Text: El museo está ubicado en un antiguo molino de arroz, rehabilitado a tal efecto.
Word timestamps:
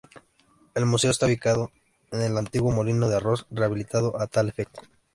El 0.73 0.87
museo 0.87 1.11
está 1.11 1.27
ubicado 1.27 1.69
en 2.11 2.31
un 2.31 2.39
antiguo 2.39 2.71
molino 2.71 3.07
de 3.07 3.17
arroz, 3.17 3.45
rehabilitado 3.51 4.19
a 4.19 4.25
tal 4.25 4.49
efecto. 4.49 4.81